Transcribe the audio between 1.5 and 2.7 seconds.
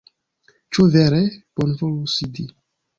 Bonvolu sidi